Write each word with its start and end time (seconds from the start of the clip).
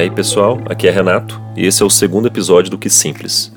aí 0.00 0.10
pessoal, 0.10 0.58
aqui 0.64 0.88
é 0.88 0.90
Renato 0.90 1.38
e 1.54 1.66
esse 1.66 1.82
é 1.82 1.86
o 1.86 1.90
segundo 1.90 2.26
episódio 2.26 2.70
do 2.70 2.78
Que 2.78 2.88
Simples. 2.88 3.52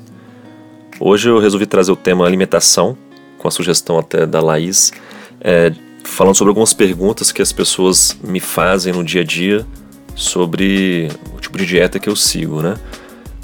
Hoje 1.00 1.30
eu 1.30 1.38
resolvi 1.38 1.64
trazer 1.64 1.90
o 1.90 1.96
tema 1.96 2.26
alimentação, 2.26 2.98
com 3.38 3.48
a 3.48 3.50
sugestão 3.50 3.98
até 3.98 4.26
da 4.26 4.42
Laís, 4.42 4.92
é, 5.40 5.72
falando 6.04 6.34
sobre 6.34 6.50
algumas 6.50 6.74
perguntas 6.74 7.32
que 7.32 7.40
as 7.40 7.50
pessoas 7.50 8.14
me 8.22 8.40
fazem 8.40 8.92
no 8.92 9.02
dia 9.02 9.22
a 9.22 9.24
dia 9.24 9.66
sobre 10.14 11.08
o 11.34 11.40
tipo 11.40 11.56
de 11.56 11.64
dieta 11.64 11.98
que 11.98 12.10
eu 12.10 12.14
sigo, 12.14 12.60
né? 12.60 12.76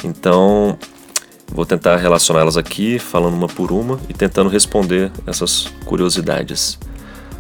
Então, 0.05 0.79
vou 1.49 1.65
tentar 1.65 1.97
relacioná-las 1.97 2.59
aqui, 2.59 2.99
falando 2.99 3.33
uma 3.33 3.49
por 3.49 3.73
uma 3.73 3.99
e 4.11 4.13
tentando 4.13 4.51
responder 4.51 5.11
essas 5.27 5.73
curiosidades. 5.87 6.79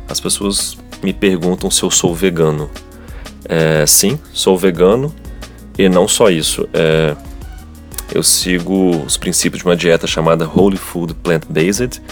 As 0.08 0.18
pessoas 0.18 0.78
me 1.02 1.12
perguntam 1.12 1.70
se 1.70 1.82
eu 1.82 1.90
sou 1.90 2.14
vegano. 2.14 2.70
É, 3.44 3.84
sim, 3.84 4.18
sou 4.32 4.56
vegano 4.56 5.14
e 5.84 5.88
não 5.88 6.06
só 6.06 6.28
isso. 6.28 6.68
É, 6.74 7.16
eu 8.14 8.22
sigo 8.22 9.02
os 9.06 9.16
princípios 9.16 9.62
de 9.62 9.68
uma 9.68 9.76
dieta 9.76 10.06
chamada 10.06 10.46
Whole 10.46 10.76
Food 10.76 11.14
Plant-Based, 11.14 12.02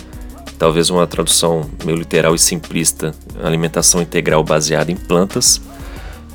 talvez 0.59 0.89
uma 0.89 1.07
tradução 1.07 1.69
meio 1.85 1.99
literal 1.99 2.35
e 2.35 2.39
simplista, 2.39 3.15
alimentação 3.43 4.01
integral 4.01 4.43
baseada 4.43 4.91
em 4.91 4.97
plantas. 4.97 5.61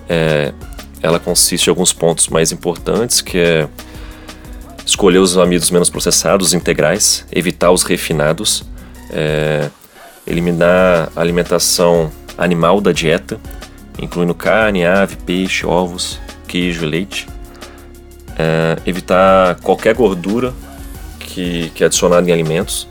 É, 0.07 0.53
ela 1.01 1.19
consiste 1.19 1.67
em 1.67 1.69
alguns 1.71 1.91
pontos 1.91 2.27
mais 2.27 2.51
importantes, 2.51 3.19
que 3.19 3.37
é 3.39 3.67
escolher 4.85 5.17
os 5.17 5.35
amidos 5.35 5.71
menos 5.71 5.89
processados, 5.89 6.53
integrais, 6.53 7.25
evitar 7.31 7.71
os 7.71 7.83
refinados, 7.83 8.63
é, 9.09 9.69
eliminar 10.27 11.09
a 11.15 11.21
alimentação 11.21 12.11
animal 12.37 12.79
da 12.79 12.91
dieta, 12.91 13.39
incluindo 13.97 14.35
carne, 14.35 14.85
ave, 14.85 15.15
peixe, 15.15 15.65
ovos, 15.65 16.19
queijo 16.53 16.85
e 16.85 16.87
leite. 16.87 17.27
É, 18.37 18.77
evitar 18.85 19.55
qualquer 19.55 19.95
gordura 19.95 20.53
que, 21.19 21.71
que 21.73 21.83
é 21.83 21.87
adicionada 21.87 22.29
em 22.29 22.31
alimentos, 22.31 22.87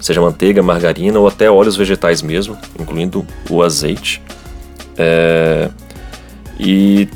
seja 0.00 0.20
manteiga, 0.20 0.62
margarina 0.62 1.18
ou 1.18 1.28
até 1.28 1.50
óleos 1.50 1.76
vegetais 1.76 2.22
mesmo, 2.22 2.56
incluindo 2.78 3.26
o 3.50 3.62
azeite. 3.62 4.22
É, 4.96 5.68
e, 6.58 7.08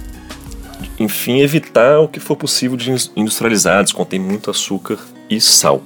enfim, 0.98 1.41
evitar 1.41 2.00
o 2.00 2.08
que 2.08 2.20
for 2.20 2.36
possível 2.36 2.77
de 2.77 2.91
industrializados, 3.17 3.92
contém 3.92 4.20
muito 4.20 4.50
açúcar 4.50 4.98
e 5.30 5.41
sal. 5.41 5.83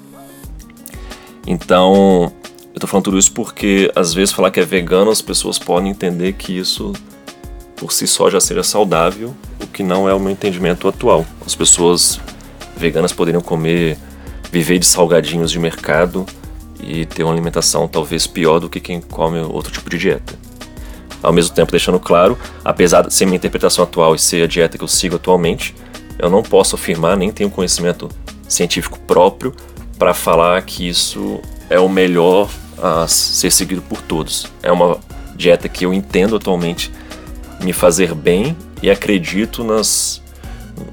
Então, 1.47 2.33
eu 2.75 2.81
tô 2.81 2.87
falando 2.87 3.05
tudo 3.05 3.19
isso 3.19 3.33
porque 3.33 3.91
às 3.95 4.15
vezes 4.15 4.33
falar 4.33 4.51
que 4.51 4.61
é 4.61 4.65
vegano 4.65 5.11
as 5.11 5.21
pessoas 5.21 5.59
podem 5.59 5.91
entender 5.91 6.33
que 6.33 6.57
isso 6.57 6.93
por 7.77 7.93
si 7.93 8.07
só 8.07 8.31
já 8.31 8.41
seja 8.41 8.63
saudável, 8.63 9.35
o 9.63 9.67
que 9.67 9.83
não 9.83 10.09
é 10.09 10.15
o 10.15 10.21
meu 10.21 10.31
entendimento 10.31 10.87
atual. 10.89 11.27
As 11.45 11.55
pessoas 11.55 12.21
veganas 12.77 13.13
poderiam 13.13 13.43
comer, 13.43 13.99
viver 14.51 14.79
de 14.79 14.87
salgadinhos 14.87 15.51
de 15.51 15.59
mercado 15.59 16.27
e 16.81 17.07
ter 17.07 17.23
uma 17.23 17.33
alimentação 17.33 17.87
talvez 17.87 18.27
pior 18.27 18.59
do 18.59 18.69
que 18.69 18.81
quem 18.81 19.01
come 19.01 19.39
outro 19.41 19.73
tipo 19.73 19.89
de 19.89 19.99
dieta. 19.99 20.35
Ao 21.23 21.33
mesmo 21.33 21.55
tempo, 21.55 21.71
deixando 21.71 22.01
claro, 22.01 22.37
apesar 22.65 23.03
de 23.03 23.15
ser 23.15 23.27
minha 23.27 23.37
interpretação 23.37 23.85
atual 23.85 24.15
e 24.15 24.19
ser 24.19 24.43
a 24.43 24.47
dieta 24.47 24.77
que 24.77 24.83
eu 24.83 24.89
sigo 24.89 25.17
atualmente, 25.17 25.75
eu 26.19 26.29
não 26.29 26.43
posso 26.43 26.75
afirmar, 26.75 27.17
nem 27.17 27.31
tenho 27.31 27.49
conhecimento 27.49 28.09
científico 28.49 28.99
próprio 29.01 29.55
para 29.99 30.13
falar 30.13 30.61
que 30.63 30.89
isso 30.89 31.41
é 31.71 31.79
o 31.79 31.89
melhor 31.89 32.51
a 32.77 33.07
ser 33.07 33.53
seguido 33.53 33.81
por 33.83 34.03
todos. 34.03 34.47
É 34.63 34.73
uma 34.73 34.99
dieta 35.37 35.69
que 35.69 35.87
eu 35.87 35.95
entendo 35.95 36.37
atualmente 36.37 36.91
me 37.63 37.73
fazer 37.73 38.15
bem 38.15 38.57
e 38.83 38.91
acredito 38.91 39.63
nas, 39.65 40.23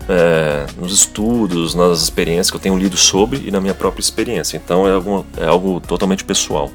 é, 0.07 0.65
nos 0.77 0.93
estudos, 0.93 1.73
nas 1.75 2.01
experiências 2.01 2.49
que 2.49 2.57
eu 2.57 2.61
tenho 2.61 2.77
lido 2.77 2.97
sobre 2.97 3.43
e 3.45 3.51
na 3.51 3.59
minha 3.59 3.73
própria 3.73 4.01
experiência. 4.01 4.57
Então 4.57 4.87
é 4.87 4.93
algo, 4.93 5.25
é 5.37 5.45
algo 5.45 5.79
totalmente 5.79 6.23
pessoal. 6.23 6.71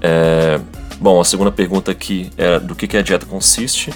É, 0.00 0.60
bom, 0.98 1.20
a 1.20 1.24
segunda 1.24 1.50
pergunta 1.50 1.90
aqui 1.90 2.30
é 2.36 2.58
do 2.58 2.74
que, 2.74 2.86
que 2.86 2.96
a 2.96 3.02
dieta 3.02 3.26
consiste. 3.26 3.92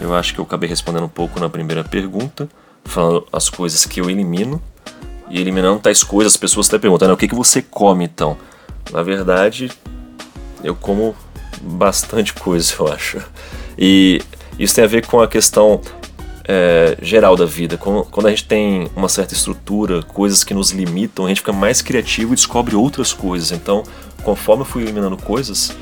Eu 0.00 0.14
acho 0.14 0.34
que 0.34 0.40
eu 0.40 0.44
acabei 0.44 0.68
respondendo 0.68 1.04
um 1.04 1.08
pouco 1.08 1.38
na 1.40 1.48
primeira 1.48 1.84
pergunta, 1.84 2.48
falando 2.84 3.26
as 3.32 3.48
coisas 3.48 3.86
que 3.86 4.00
eu 4.00 4.10
elimino. 4.10 4.60
E 5.30 5.40
eliminando 5.40 5.80
tais 5.80 6.02
coisas, 6.02 6.34
as 6.34 6.36
pessoas 6.36 6.66
estão 6.66 6.78
perguntando 6.78 7.14
o 7.14 7.16
que, 7.16 7.26
que 7.26 7.34
você 7.34 7.62
come 7.62 8.04
então. 8.04 8.36
Na 8.92 9.02
verdade, 9.02 9.70
eu 10.62 10.74
como 10.74 11.16
bastante 11.62 12.34
coisa, 12.34 12.74
eu 12.78 12.92
acho. 12.92 13.18
E 13.78 14.20
isso 14.58 14.74
tem 14.74 14.84
a 14.84 14.86
ver 14.86 15.06
com 15.06 15.20
a 15.20 15.28
questão 15.28 15.80
é, 16.46 16.96
geral 17.00 17.36
da 17.36 17.46
vida. 17.46 17.76
Quando 17.76 18.26
a 18.26 18.30
gente 18.30 18.44
tem 18.44 18.90
uma 18.94 19.08
certa 19.08 19.34
estrutura, 19.34 20.02
coisas 20.02 20.44
que 20.44 20.54
nos 20.54 20.70
limitam, 20.70 21.24
a 21.24 21.28
gente 21.28 21.40
fica 21.40 21.52
mais 21.52 21.80
criativo 21.82 22.32
e 22.32 22.36
descobre 22.36 22.76
outras 22.76 23.12
coisas. 23.12 23.50
Então, 23.50 23.82
conforme 24.22 24.62
eu 24.62 24.66
fui 24.66 24.82
eliminando 24.82 25.16
coisas 25.16 25.74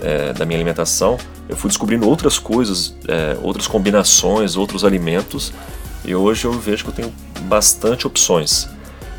é, 0.00 0.32
da 0.32 0.44
minha 0.44 0.58
alimentação, 0.58 1.16
eu 1.48 1.56
fui 1.56 1.68
descobrindo 1.68 2.08
outras 2.08 2.38
coisas, 2.38 2.94
é, 3.08 3.36
outras 3.42 3.66
combinações, 3.66 4.56
outros 4.56 4.84
alimentos. 4.84 5.52
E 6.04 6.14
hoje 6.14 6.44
eu 6.44 6.52
vejo 6.52 6.84
que 6.84 6.90
eu 6.90 6.94
tenho 6.94 7.12
bastante 7.42 8.06
opções. 8.06 8.68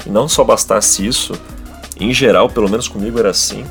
E 0.05 0.09
não 0.09 0.27
só 0.27 0.43
bastasse 0.43 1.05
isso, 1.05 1.39
em 1.99 2.13
geral, 2.13 2.49
pelo 2.49 2.69
menos 2.69 2.87
comigo 2.87 3.19
era 3.19 3.29
assim, 3.29 3.63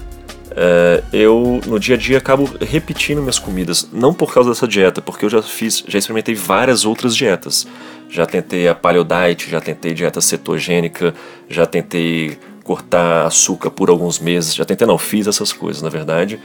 é, 0.63 1.03
eu 1.11 1.59
no 1.67 1.81
dia 1.81 1.95
a 1.95 1.99
dia 1.99 2.19
acabo 2.19 2.45
repetindo 2.61 3.23
minhas 3.23 3.39
comidas, 3.39 3.89
não 3.91 4.13
por 4.13 4.31
causa 4.35 4.51
dessa 4.51 4.69
dieta, 4.69 5.01
porque 5.01 5.25
eu 5.25 5.31
já 5.31 5.41
fiz, 5.41 5.83
já 5.89 5.99
experimentei 5.99 6.35
várias 6.35 6.85
outras 6.85 7.17
dietas. 7.17 7.67
Já 8.11 8.27
tentei 8.27 8.69
a 8.69 8.75
paleo 8.75 9.03
diet, 9.03 9.49
já 9.49 9.59
tentei 9.59 9.95
dieta 9.95 10.21
cetogênica, 10.21 11.15
já 11.49 11.65
tentei 11.65 12.39
cortar 12.63 13.25
açúcar 13.27 13.71
por 13.71 13.89
alguns 13.89 14.19
meses, 14.19 14.55
já 14.55 14.67
tentei 14.67 14.87
não, 14.87 14.99
fiz 14.99 15.27
essas 15.27 15.51
coisas 15.51 15.81
na 15.81 15.89
verdade. 15.89 16.39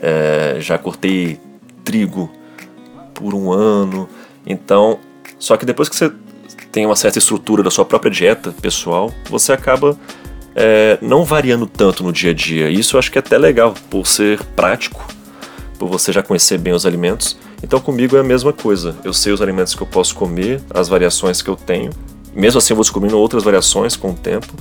É, 0.00 0.56
já 0.60 0.78
cortei 0.78 1.38
trigo 1.84 2.32
por 3.12 3.34
um 3.34 3.52
ano, 3.52 4.08
então 4.46 4.98
só 5.38 5.58
que 5.58 5.66
depois 5.66 5.90
que 5.90 5.96
você 5.96 6.10
tem 6.72 6.86
uma 6.86 6.96
certa 6.96 7.18
estrutura 7.18 7.62
da 7.62 7.70
sua 7.70 7.84
própria 7.84 8.10
dieta 8.10 8.50
pessoal, 8.62 9.12
você 9.28 9.52
acaba 9.52 9.98
é, 10.60 10.98
não 11.00 11.24
variando 11.24 11.66
tanto 11.66 12.02
no 12.02 12.12
dia 12.12 12.32
a 12.32 12.34
dia. 12.34 12.68
Isso 12.68 12.96
eu 12.96 12.98
acho 12.98 13.12
que 13.12 13.16
é 13.16 13.20
até 13.20 13.38
legal, 13.38 13.74
por 13.88 14.08
ser 14.08 14.42
prático, 14.56 15.06
por 15.78 15.88
você 15.88 16.12
já 16.12 16.20
conhecer 16.20 16.58
bem 16.58 16.72
os 16.72 16.84
alimentos. 16.84 17.38
Então 17.62 17.78
comigo 17.78 18.16
é 18.16 18.20
a 18.20 18.24
mesma 18.24 18.52
coisa. 18.52 18.96
Eu 19.04 19.12
sei 19.12 19.32
os 19.32 19.40
alimentos 19.40 19.76
que 19.76 19.80
eu 19.80 19.86
posso 19.86 20.16
comer, 20.16 20.60
as 20.74 20.88
variações 20.88 21.40
que 21.40 21.48
eu 21.48 21.54
tenho. 21.54 21.90
Mesmo 22.34 22.58
assim 22.58 22.72
eu 22.72 22.76
vou 22.76 22.82
descobrindo 22.82 23.16
outras 23.16 23.44
variações 23.44 23.94
com 23.94 24.10
o 24.10 24.14
tempo. 24.14 24.52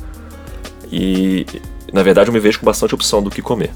E 0.92 1.48
na 1.92 2.04
verdade 2.04 2.30
eu 2.30 2.34
me 2.34 2.40
vejo 2.40 2.60
com 2.60 2.66
bastante 2.66 2.94
opção 2.94 3.24
do 3.24 3.32
que 3.32 3.42
comer. 3.42 3.72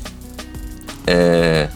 É... 1.07 1.69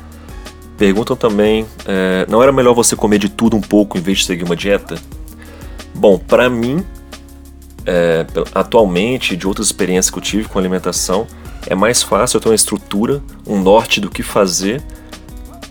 Perguntam 0.77 1.15
também, 1.15 1.65
é... 1.87 2.23
não 2.29 2.43
era 2.43 2.51
melhor 2.51 2.75
você 2.75 2.95
comer 2.95 3.17
de 3.17 3.29
tudo 3.29 3.57
um 3.57 3.61
pouco 3.61 3.97
em 3.97 4.01
vez 4.01 4.19
de 4.19 4.25
seguir 4.25 4.43
uma 4.43 4.55
dieta? 4.55 4.95
Bom, 5.95 6.19
para 6.19 6.47
mim 6.51 6.85
é, 7.85 8.25
atualmente, 8.53 9.35
de 9.35 9.47
outras 9.47 9.67
experiências 9.67 10.09
que 10.09 10.17
eu 10.17 10.21
tive 10.21 10.47
com 10.47 10.57
alimentação, 10.57 11.27
é 11.67 11.75
mais 11.75 12.03
fácil 12.03 12.37
eu 12.37 12.41
ter 12.41 12.49
uma 12.49 12.55
estrutura, 12.55 13.21
um 13.45 13.59
norte 13.59 13.99
do 13.99 14.09
que 14.09 14.23
fazer, 14.23 14.81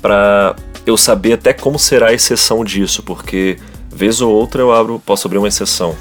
para 0.01 0.57
eu 0.87 0.97
saber 0.97 1.35
até 1.35 1.53
como 1.53 1.79
será 1.79 2.09
a 2.09 2.13
exceção 2.13 2.65
disso, 2.65 3.03
porque 3.03 3.59
vez 3.91 4.21
ou 4.21 4.33
outra 4.33 4.61
eu 4.61 4.73
abro, 4.73 5.01
posso 5.05 5.27
abrir 5.27 5.39
uma 5.39 5.49
exceção. 5.49 5.95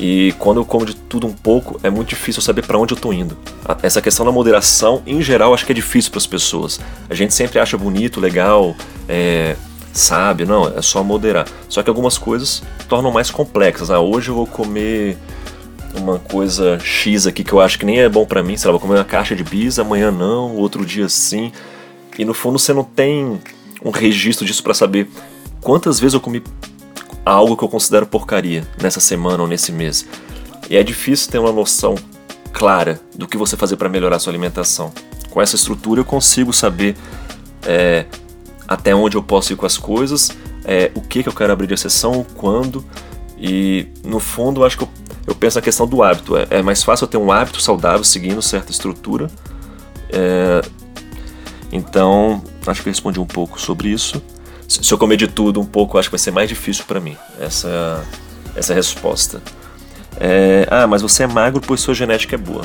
E 0.00 0.34
quando 0.38 0.58
eu 0.58 0.64
como 0.64 0.86
de 0.86 0.94
tudo 0.94 1.26
um 1.26 1.32
pouco, 1.32 1.78
é 1.82 1.90
muito 1.90 2.08
difícil 2.08 2.40
saber 2.40 2.66
para 2.66 2.78
onde 2.78 2.92
eu 2.92 2.96
estou 2.96 3.12
indo. 3.12 3.36
Essa 3.82 4.00
questão 4.00 4.24
da 4.24 4.32
moderação, 4.32 5.02
em 5.06 5.20
geral, 5.20 5.52
acho 5.52 5.66
que 5.66 5.72
é 5.72 5.74
difícil 5.74 6.10
para 6.10 6.18
as 6.18 6.26
pessoas. 6.26 6.80
A 7.10 7.14
gente 7.14 7.34
sempre 7.34 7.58
acha 7.58 7.76
bonito, 7.76 8.18
legal, 8.18 8.74
é, 9.08 9.54
sabe, 9.92 10.44
não, 10.44 10.66
é 10.66 10.80
só 10.80 11.04
moderar. 11.04 11.46
Só 11.68 11.82
que 11.82 11.90
algumas 11.90 12.16
coisas 12.16 12.62
tornam 12.88 13.12
mais 13.12 13.30
complexas. 13.30 13.90
Ah, 13.90 14.00
hoje 14.00 14.30
eu 14.30 14.34
vou 14.34 14.46
comer 14.46 15.18
uma 15.94 16.18
coisa 16.18 16.78
X 16.78 17.26
aqui 17.26 17.44
que 17.44 17.52
eu 17.52 17.60
acho 17.60 17.78
que 17.78 17.84
nem 17.84 18.00
é 18.00 18.08
bom 18.08 18.24
para 18.24 18.42
mim, 18.42 18.56
sei 18.56 18.68
lá, 18.68 18.72
vou 18.72 18.80
comer 18.80 18.98
uma 18.98 19.04
caixa 19.04 19.34
de 19.36 19.44
bis, 19.44 19.78
amanhã 19.78 20.10
não, 20.10 20.56
outro 20.56 20.84
dia 20.84 21.08
sim. 21.08 21.52
E 22.18 22.24
no 22.24 22.34
fundo 22.34 22.58
você 22.58 22.72
não 22.72 22.84
tem 22.84 23.40
um 23.84 23.90
registro 23.90 24.44
disso 24.44 24.62
para 24.62 24.74
saber 24.74 25.08
quantas 25.60 25.98
vezes 25.98 26.14
eu 26.14 26.20
comi 26.20 26.42
algo 27.24 27.56
que 27.56 27.62
eu 27.62 27.68
considero 27.68 28.06
porcaria 28.06 28.66
nessa 28.80 29.00
semana 29.00 29.42
ou 29.42 29.48
nesse 29.48 29.72
mês. 29.72 30.06
E 30.68 30.76
é 30.76 30.82
difícil 30.82 31.30
ter 31.30 31.38
uma 31.38 31.52
noção 31.52 31.94
clara 32.52 33.00
do 33.14 33.26
que 33.26 33.36
você 33.36 33.56
fazer 33.56 33.76
para 33.76 33.88
melhorar 33.88 34.18
sua 34.18 34.30
alimentação. 34.30 34.92
Com 35.30 35.40
essa 35.40 35.56
estrutura 35.56 36.00
eu 36.00 36.04
consigo 36.04 36.52
saber 36.52 36.96
é, 37.66 38.06
até 38.66 38.94
onde 38.94 39.16
eu 39.16 39.22
posso 39.22 39.52
ir 39.52 39.56
com 39.56 39.66
as 39.66 39.78
coisas, 39.78 40.30
é, 40.64 40.90
o 40.94 41.00
que, 41.00 41.22
que 41.22 41.28
eu 41.28 41.32
quero 41.32 41.52
abrir 41.52 41.66
de 41.66 41.74
exceção, 41.74 42.24
quando. 42.34 42.84
E 43.38 43.86
no 44.04 44.20
fundo 44.20 44.60
eu 44.60 44.64
acho 44.64 44.76
que 44.76 44.84
eu 44.84 44.88
eu 45.26 45.34
penso 45.34 45.58
na 45.58 45.62
questão 45.62 45.86
do 45.86 46.02
hábito. 46.02 46.36
É, 46.36 46.46
é 46.50 46.62
mais 46.62 46.82
fácil 46.82 47.04
eu 47.04 47.08
ter 47.08 47.16
um 47.16 47.30
hábito 47.30 47.60
saudável 47.60 48.04
seguindo 48.04 48.40
certa 48.42 48.70
estrutura. 48.70 49.28
É, 50.10 50.62
então, 51.70 52.42
acho 52.66 52.82
que 52.82 52.88
eu 52.88 52.92
respondi 52.92 53.18
um 53.20 53.26
pouco 53.26 53.60
sobre 53.60 53.88
isso. 53.88 54.22
Se, 54.68 54.82
se 54.82 54.92
eu 54.92 54.98
comer 54.98 55.16
de 55.16 55.28
tudo 55.28 55.60
um 55.60 55.66
pouco, 55.66 55.98
acho 55.98 56.08
que 56.08 56.12
vai 56.12 56.18
ser 56.18 56.30
mais 56.30 56.48
difícil 56.48 56.84
para 56.86 57.00
mim. 57.00 57.16
Essa 57.40 58.04
essa 58.54 58.74
resposta. 58.74 59.42
É, 60.18 60.66
ah, 60.70 60.86
mas 60.86 61.02
você 61.02 61.24
é 61.24 61.26
magro 61.26 61.60
pois 61.60 61.80
sua 61.80 61.94
genética 61.94 62.34
é 62.34 62.38
boa. 62.38 62.62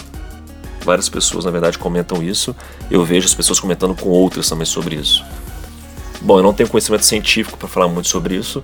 Várias 0.84 1.10
pessoas, 1.10 1.46
na 1.46 1.52
verdade, 1.52 1.78
comentam 1.78 2.22
isso. 2.24 2.56
Eu 2.90 3.04
vejo 3.04 3.26
as 3.26 3.34
pessoas 3.34 3.60
comentando 3.60 3.96
com 3.96 4.10
outras 4.10 4.48
também 4.48 4.66
sobre 4.66 4.96
isso. 4.96 5.24
Bom, 6.22 6.40
eu 6.40 6.44
não 6.44 6.54
tenho 6.54 6.70
conhecimento 6.70 7.06
científico 7.06 7.58
para 7.58 7.68
falar 7.68 7.88
muito 7.88 8.08
sobre 8.08 8.36
isso. 8.36 8.62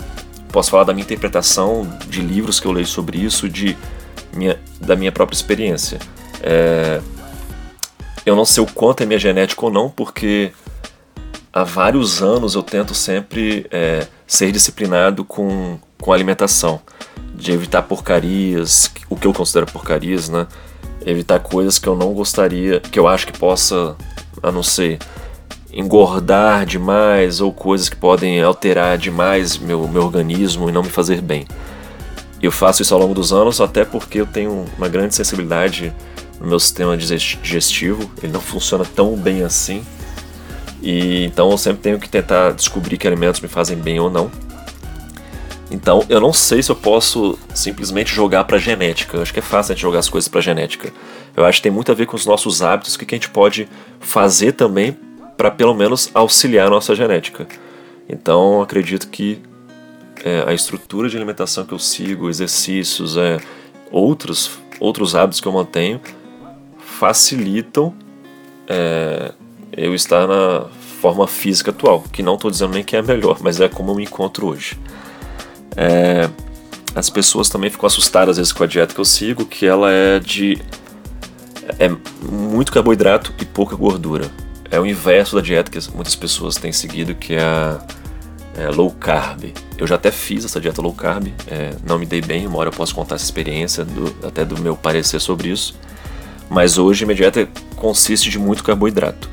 Posso 0.53 0.69
falar 0.69 0.83
da 0.83 0.93
minha 0.93 1.03
interpretação 1.03 1.97
de 2.07 2.21
livros 2.21 2.59
que 2.59 2.67
eu 2.67 2.71
leio 2.71 2.85
sobre 2.85 3.17
isso, 3.17 3.49
de 3.49 3.75
minha, 4.31 4.59
da 4.79 4.95
minha 4.95 5.11
própria 5.11 5.35
experiência. 5.35 5.97
É, 6.43 7.01
eu 8.23 8.35
não 8.35 8.45
sei 8.45 8.63
o 8.63 8.67
quanto 8.67 9.01
é 9.01 9.05
minha 9.07 9.17
genética 9.17 9.65
ou 9.65 9.71
não, 9.71 9.89
porque 9.89 10.53
há 11.51 11.63
vários 11.63 12.21
anos 12.21 12.53
eu 12.53 12.61
tento 12.61 12.93
sempre 12.93 13.65
é, 13.71 14.05
ser 14.27 14.51
disciplinado 14.51 15.25
com, 15.25 15.79
com 15.99 16.13
alimentação, 16.13 16.79
de 17.33 17.51
evitar 17.51 17.81
porcarias, 17.81 18.91
o 19.09 19.15
que 19.15 19.25
eu 19.25 19.33
considero 19.33 19.65
porcarias, 19.65 20.29
né? 20.29 20.45
Evitar 21.03 21.39
coisas 21.39 21.79
que 21.79 21.89
eu 21.89 21.95
não 21.95 22.13
gostaria, 22.13 22.79
que 22.79 22.99
eu 22.99 23.07
acho 23.07 23.25
que 23.25 23.37
possa, 23.37 23.95
a 24.43 24.51
não 24.51 24.61
ser 24.61 24.99
engordar 25.73 26.65
demais 26.65 27.41
ou 27.41 27.51
coisas 27.51 27.89
que 27.89 27.95
podem 27.95 28.41
alterar 28.41 28.97
demais 28.97 29.57
meu, 29.57 29.87
meu 29.87 30.03
organismo 30.03 30.69
e 30.69 30.71
não 30.71 30.83
me 30.83 30.89
fazer 30.89 31.19
bem. 31.19 31.47
Eu 32.41 32.51
faço 32.51 32.81
isso 32.81 32.93
ao 32.93 32.99
longo 32.99 33.13
dos 33.13 33.33
anos, 33.33 33.59
até 33.59 33.83
porque 33.83 34.21
eu 34.21 34.25
tenho 34.25 34.65
uma 34.77 34.87
grande 34.87 35.15
sensibilidade 35.15 35.93
no 36.39 36.47
meu 36.47 36.59
sistema 36.59 36.95
digestivo, 36.97 38.11
ele 38.21 38.31
não 38.33 38.41
funciona 38.41 38.85
tão 38.85 39.15
bem 39.15 39.43
assim. 39.43 39.83
E 40.81 41.23
então 41.23 41.49
eu 41.49 41.57
sempre 41.57 41.81
tenho 41.81 41.97
que 41.97 42.09
tentar 42.09 42.51
descobrir 42.51 42.97
que 42.97 43.07
alimentos 43.07 43.39
me 43.39 43.47
fazem 43.47 43.77
bem 43.77 43.99
ou 43.99 44.09
não. 44.09 44.29
Então 45.71 46.05
eu 46.09 46.19
não 46.19 46.33
sei 46.33 46.61
se 46.61 46.69
eu 46.69 46.75
posso 46.75 47.39
simplesmente 47.55 48.13
jogar 48.13 48.43
para 48.43 48.57
genética. 48.57 49.17
Eu 49.17 49.21
acho 49.21 49.33
que 49.33 49.39
é 49.39 49.41
fácil 49.41 49.71
a 49.71 49.75
gente 49.75 49.81
jogar 49.81 49.99
as 49.99 50.09
coisas 50.09 50.27
para 50.27 50.41
genética. 50.41 50.91
Eu 51.35 51.45
acho 51.45 51.59
que 51.59 51.63
tem 51.63 51.71
muito 51.71 51.91
a 51.91 51.95
ver 51.95 52.05
com 52.05 52.17
os 52.17 52.25
nossos 52.25 52.61
hábitos, 52.61 52.93
o 52.93 52.99
que 52.99 53.15
a 53.15 53.17
gente 53.17 53.29
pode 53.29 53.69
fazer 54.01 54.51
também 54.51 54.97
para 55.37 55.51
pelo 55.51 55.73
menos 55.73 56.09
auxiliar 56.13 56.67
a 56.67 56.69
nossa 56.69 56.95
genética. 56.95 57.47
Então 58.07 58.61
acredito 58.61 59.07
que 59.07 59.41
é, 60.23 60.43
a 60.47 60.53
estrutura 60.53 61.09
de 61.09 61.17
alimentação 61.17 61.65
que 61.65 61.73
eu 61.73 61.79
sigo, 61.79 62.29
exercícios, 62.29 63.17
é, 63.17 63.39
outros, 63.91 64.59
outros 64.79 65.15
hábitos 65.15 65.41
que 65.41 65.47
eu 65.47 65.51
mantenho 65.51 65.99
facilitam 66.79 67.93
é, 68.67 69.33
eu 69.75 69.93
estar 69.93 70.27
na 70.27 70.67
forma 71.01 71.27
física 71.27 71.71
atual, 71.71 72.03
que 72.13 72.23
não 72.23 72.35
estou 72.35 72.49
dizendo 72.49 72.73
nem 72.73 72.83
que 72.83 72.95
é 72.95 72.99
a 72.99 73.03
melhor, 73.03 73.39
mas 73.41 73.59
é 73.59 73.67
como 73.67 73.91
eu 73.91 73.95
me 73.95 74.03
encontro 74.03 74.47
hoje. 74.47 74.77
É, 75.75 76.29
as 76.95 77.09
pessoas 77.09 77.49
também 77.49 77.69
ficam 77.69 77.87
assustadas 77.87 78.33
às 78.33 78.37
vezes 78.37 78.53
com 78.53 78.63
a 78.63 78.67
dieta 78.67 78.93
que 78.93 79.01
eu 79.01 79.05
sigo, 79.05 79.45
que 79.45 79.65
ela 79.65 79.91
é 79.91 80.19
de 80.19 80.61
é 81.79 81.89
muito 82.21 82.71
carboidrato 82.71 83.33
e 83.39 83.45
pouca 83.45 83.75
gordura. 83.75 84.29
É 84.73 84.79
o 84.79 84.87
inverso 84.87 85.35
da 85.35 85.41
dieta 85.43 85.69
que 85.69 85.79
muitas 85.93 86.15
pessoas 86.15 86.55
têm 86.55 86.71
seguido, 86.71 87.13
que 87.13 87.35
é 87.35 87.43
a 87.43 87.79
é, 88.57 88.69
low 88.69 88.89
carb. 88.89 89.53
Eu 89.77 89.85
já 89.85 89.93
até 89.93 90.09
fiz 90.09 90.43
essa 90.45 90.59
dieta 90.59 90.81
low 90.81 90.91
carb, 90.95 91.27
é, 91.45 91.75
não 91.87 91.99
me 91.99 92.07
dei 92.07 92.21
bem, 92.21 92.47
uma 92.47 92.57
hora 92.57 92.69
eu 92.69 92.73
posso 92.73 92.95
contar 92.95 93.13
essa 93.13 93.23
experiência, 93.23 93.85
do, 93.85 94.11
até 94.25 94.43
do 94.43 94.59
meu 94.59 94.75
parecer 94.75 95.19
sobre 95.19 95.49
isso. 95.49 95.75
Mas 96.49 96.79
hoje 96.79 97.05
minha 97.05 97.15
dieta 97.15 97.47
consiste 97.75 98.31
de 98.31 98.39
muito 98.39 98.63
carboidrato. 98.63 99.29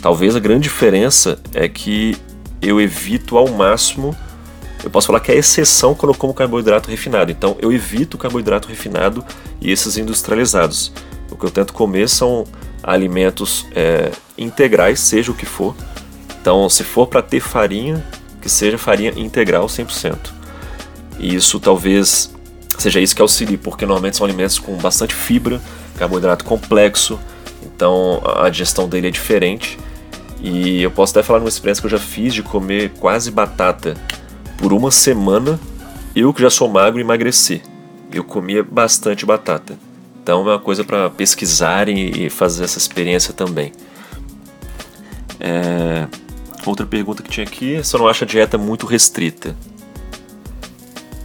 Talvez 0.00 0.34
a 0.34 0.40
grande 0.40 0.62
diferença 0.62 1.38
é 1.52 1.68
que 1.68 2.16
eu 2.62 2.80
evito 2.80 3.36
ao 3.36 3.48
máximo. 3.48 4.16
Eu 4.82 4.88
posso 4.88 5.08
falar 5.08 5.20
que 5.20 5.30
é 5.30 5.36
exceção 5.36 5.94
quando 5.94 6.14
eu 6.14 6.18
como 6.18 6.32
carboidrato 6.32 6.88
refinado. 6.88 7.30
Então 7.30 7.54
eu 7.60 7.70
evito 7.70 8.16
carboidrato 8.16 8.66
refinado 8.66 9.22
e 9.60 9.70
esses 9.70 9.98
industrializados. 9.98 10.90
O 11.30 11.36
que 11.36 11.44
eu 11.44 11.50
tento 11.50 11.74
comer 11.74 12.08
são 12.08 12.46
alimentos 12.82 13.66
é, 13.74 14.10
integrais, 14.36 15.00
seja 15.00 15.30
o 15.30 15.34
que 15.34 15.46
for. 15.46 15.74
Então, 16.40 16.68
se 16.68 16.84
for 16.84 17.06
para 17.06 17.22
ter 17.22 17.40
farinha, 17.40 18.04
que 18.40 18.48
seja 18.48 18.78
farinha 18.78 19.12
integral 19.16 19.66
100%. 19.66 20.16
E 21.18 21.34
isso 21.34 21.60
talvez 21.60 22.32
seja 22.78 23.00
isso 23.00 23.14
que 23.14 23.20
auxilie, 23.20 23.58
porque 23.58 23.84
normalmente 23.84 24.16
são 24.16 24.26
alimentos 24.26 24.58
com 24.58 24.74
bastante 24.76 25.14
fibra, 25.14 25.60
carboidrato 25.98 26.44
complexo, 26.44 27.20
então 27.62 28.22
a 28.24 28.48
digestão 28.48 28.88
dele 28.88 29.08
é 29.08 29.10
diferente. 29.10 29.78
E 30.42 30.80
eu 30.80 30.90
posso 30.90 31.12
até 31.12 31.22
falar 31.22 31.40
numa 31.40 31.50
experiência 31.50 31.82
que 31.82 31.86
eu 31.86 31.90
já 31.90 31.98
fiz 31.98 32.32
de 32.32 32.42
comer 32.42 32.92
quase 32.98 33.30
batata 33.30 33.94
por 34.56 34.72
uma 34.72 34.90
semana. 34.90 35.60
Eu 36.16 36.32
que 36.32 36.40
já 36.40 36.48
sou 36.48 36.68
magro 36.68 36.98
emagreci. 36.98 37.62
Eu 38.10 38.24
comia 38.24 38.64
bastante 38.64 39.26
batata. 39.26 39.78
Então 40.22 40.40
é 40.40 40.52
uma 40.52 40.58
coisa 40.58 40.84
para 40.84 41.10
pesquisarem 41.10 42.10
e 42.16 42.30
fazer 42.30 42.64
essa 42.64 42.78
experiência 42.78 43.32
também. 43.32 43.72
É... 45.38 46.06
Outra 46.66 46.84
pergunta 46.84 47.22
que 47.22 47.30
tinha 47.30 47.46
aqui, 47.46 47.78
você 47.78 47.96
não 47.96 48.06
acha 48.06 48.24
a 48.24 48.28
dieta 48.28 48.58
muito 48.58 48.86
restrita? 48.86 49.56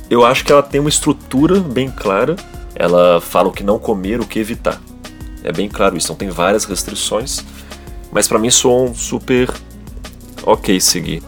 Eu 0.09 0.25
acho 0.25 0.45
que 0.45 0.51
ela 0.51 0.63
tem 0.63 0.80
uma 0.80 0.89
estrutura 0.89 1.59
bem 1.59 1.92
clara. 1.92 2.36
Ela 2.75 3.19
fala 3.19 3.50
o 3.50 3.51
que 3.51 3.63
não 3.63 3.77
comer, 3.77 4.19
o 4.19 4.25
que 4.25 4.39
evitar. 4.39 4.81
É 5.44 5.51
bem 5.51 5.68
claro 5.68 5.97
isso. 5.97 6.07
Então 6.07 6.15
tem 6.15 6.30
várias 6.30 6.65
restrições 6.65 7.44
mas 8.15 8.30
para 8.30 8.39
mim 8.39 8.50
sou 8.50 8.86
um 8.86 8.95
super 8.95 9.50
ok 10.42 10.80
seguir. 10.80 11.21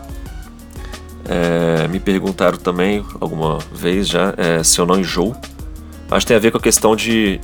É, 1.26 1.86
me 1.90 2.00
perguntaram 2.00 2.58
também 2.58 3.06
alguma 3.20 3.58
vez 3.74 4.08
já 4.08 4.34
é, 4.38 4.64
se 4.64 4.80
eu 4.80 4.86
não 4.86 4.98
enjoo. 4.98 5.36
Acho 6.10 6.26
que 6.26 6.28
tem 6.28 6.38
a 6.38 6.40
ver 6.40 6.50
com 6.50 6.58
a 6.58 6.62
questão 6.62 6.96
de 6.96 7.42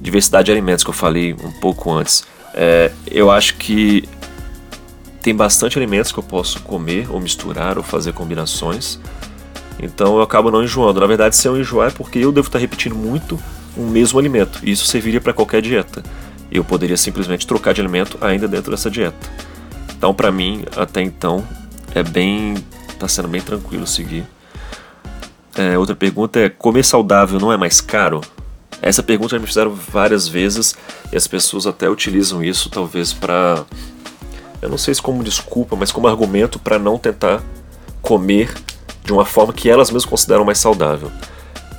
diversidade 0.00 0.46
de 0.46 0.52
alimentos 0.52 0.84
que 0.84 0.90
eu 0.90 0.94
falei 0.94 1.32
um 1.32 1.52
pouco 1.52 1.90
antes. 1.92 2.24
É, 2.54 2.90
eu 3.10 3.30
acho 3.30 3.56
que 3.56 4.08
tem 5.22 5.34
bastante 5.34 5.78
alimentos 5.78 6.12
que 6.12 6.18
eu 6.18 6.22
posso 6.22 6.60
comer 6.60 7.10
ou 7.10 7.20
misturar 7.20 7.76
ou 7.76 7.84
fazer 7.84 8.12
combinações. 8.12 8.98
Então 9.78 10.16
eu 10.16 10.22
acabo 10.22 10.50
não 10.50 10.62
enjoando. 10.62 11.00
Na 11.00 11.06
verdade, 11.06 11.36
se 11.36 11.46
eu 11.48 11.58
enjoar 11.58 11.88
é 11.88 11.90
porque 11.90 12.18
eu 12.18 12.32
devo 12.32 12.48
estar 12.48 12.58
repetindo 12.58 12.94
muito 12.94 13.38
um 13.76 13.86
mesmo 13.88 14.18
alimento. 14.18 14.60
E 14.62 14.70
isso 14.70 14.86
serviria 14.86 15.20
para 15.20 15.32
qualquer 15.32 15.60
dieta 15.60 16.02
eu 16.50 16.64
poderia 16.64 16.96
simplesmente 16.96 17.46
trocar 17.46 17.74
de 17.74 17.80
alimento 17.80 18.18
ainda 18.20 18.46
dentro 18.46 18.70
dessa 18.70 18.90
dieta. 18.90 19.16
Então, 19.96 20.14
para 20.14 20.30
mim, 20.30 20.64
até 20.76 21.02
então, 21.02 21.46
é 21.94 22.02
bem. 22.02 22.54
tá 22.98 23.08
sendo 23.08 23.28
bem 23.28 23.40
tranquilo 23.40 23.86
seguir. 23.86 24.24
É, 25.56 25.78
outra 25.78 25.94
pergunta 25.94 26.38
é: 26.38 26.48
comer 26.48 26.84
saudável 26.84 27.40
não 27.40 27.52
é 27.52 27.56
mais 27.56 27.80
caro? 27.80 28.20
Essa 28.82 29.02
pergunta 29.02 29.36
já 29.36 29.38
me 29.38 29.46
fizeram 29.46 29.74
várias 29.74 30.28
vezes 30.28 30.74
e 31.12 31.16
as 31.16 31.26
pessoas 31.26 31.66
até 31.66 31.88
utilizam 31.88 32.42
isso, 32.42 32.70
talvez 32.70 33.12
para. 33.12 33.64
Eu 34.60 34.68
não 34.68 34.78
sei 34.78 34.94
se 34.94 35.02
como 35.02 35.22
desculpa, 35.22 35.76
mas 35.76 35.92
como 35.92 36.08
argumento 36.08 36.58
para 36.58 36.78
não 36.78 36.98
tentar 36.98 37.42
comer 38.00 38.54
de 39.04 39.12
uma 39.12 39.24
forma 39.24 39.52
que 39.52 39.68
elas 39.68 39.90
mesmas 39.90 40.04
consideram 40.04 40.44
mais 40.44 40.58
saudável. 40.58 41.10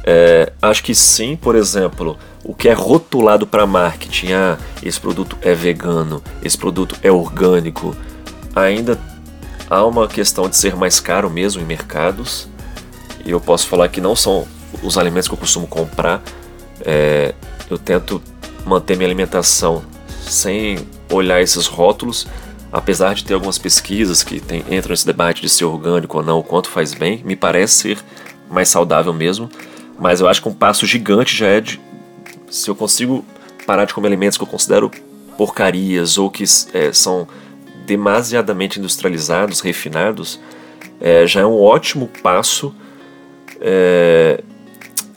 É, 0.04 0.54
acho 0.62 0.84
que 0.84 0.96
sim, 0.96 1.36
por 1.36 1.56
exemplo, 1.56 2.18
o 2.44 2.54
que 2.54 2.70
é 2.70 2.74
rotulado 2.74 3.46
para 3.46 3.68
marketing, 3.68 4.32
ah, 4.32 4.58
esse 4.82 5.00
produto 5.00 5.38
é 5.42 5.54
vegano, 5.54 6.24
esse 6.42 6.58
produto 6.58 6.96
é 7.04 7.12
orgânico, 7.12 7.94
ainda 8.56 8.98
há 9.70 9.86
uma 9.86 10.08
questão 10.08 10.48
de 10.48 10.56
ser 10.56 10.76
mais 10.76 11.00
caro 11.00 11.30
mesmo 11.30 11.62
em 11.62 11.66
mercados. 11.66 12.48
E 13.26 13.32
eu 13.32 13.42
posso 13.42 13.68
falar 13.68 13.90
que 13.90 14.00
não 14.00 14.16
são 14.16 14.48
os 14.82 14.98
alimentos 14.98 15.28
que 15.28 15.34
eu 15.34 15.38
costumo 15.38 15.68
comprar. 15.68 16.22
É, 16.82 17.34
eu 17.70 17.78
tento 17.78 18.22
manter 18.66 18.96
minha 18.96 19.08
alimentação 19.08 19.84
sem 20.22 20.80
olhar 21.10 21.42
esses 21.42 21.68
rótulos, 21.68 22.28
apesar 22.72 23.16
de 23.16 23.24
ter 23.24 23.34
algumas 23.34 23.58
pesquisas 23.58 24.24
que 24.24 24.40
tem, 24.40 24.60
entram 24.70 24.92
nesse 24.92 25.06
debate 25.06 25.42
de 25.42 25.50
ser 25.50 25.66
orgânico 25.66 26.18
ou 26.18 26.24
não, 26.24 26.40
o 26.40 26.44
quanto 26.44 26.70
faz 26.70 26.94
bem, 26.94 27.22
me 27.24 27.36
parece 27.36 27.74
ser 27.74 27.98
mais 28.50 28.70
saudável 28.70 29.14
mesmo. 29.14 29.50
Mas 30.00 30.20
eu 30.20 30.28
acho 30.28 30.42
que 30.42 30.50
um 30.50 30.54
passo 30.54 30.86
gigante 30.86 31.36
já 31.36 31.48
é 31.48 31.62
de, 31.62 31.80
se 32.50 32.70
eu 32.70 32.76
consigo 32.76 33.26
parar 33.66 33.86
de 33.86 33.94
comer 33.94 34.08
alimentos 34.08 34.38
que 34.38 34.44
eu 34.44 34.48
considero 34.48 34.92
porcarias 35.38 36.18
ou 36.18 36.30
que 36.30 36.44
é, 36.74 36.92
são 36.94 37.28
demasiadamente 37.86 38.80
industrializados, 38.80 39.62
refinados, 39.62 40.40
é, 41.00 41.26
já 41.26 41.42
é 41.42 41.46
um 41.46 41.60
ótimo 41.60 42.10
passo 42.22 42.74
é, 43.62 44.44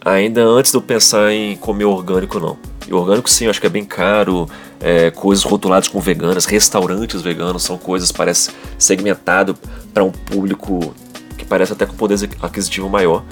ainda 0.04 0.44
antes 0.44 0.70
de 0.70 0.76
eu 0.76 0.82
pensar 0.82 1.32
em 1.32 1.56
comer 1.56 1.84
orgânico 1.84 2.38
não. 2.38 2.56
E 2.88 2.94
orgânico 2.94 3.30
sim, 3.30 3.44
eu 3.44 3.50
acho 3.50 3.60
que 3.60 3.66
é 3.66 3.70
bem 3.70 3.84
caro, 3.84 4.48
é, 4.80 5.10
coisas 5.10 5.44
rotuladas 5.44 5.88
com 5.88 6.00
veganas, 6.00 6.44
restaurantes 6.44 7.22
veganos 7.22 7.62
são 7.62 7.78
coisas 7.78 8.10
parece 8.10 8.50
segmentado 8.78 9.56
para 9.92 10.02
um 10.02 10.10
público 10.10 10.94
que 11.36 11.44
parece 11.44 11.72
até 11.72 11.86
com 11.86 11.94
poder 11.94 12.18
aquisitivo 12.42 12.88
maior, 12.88 13.24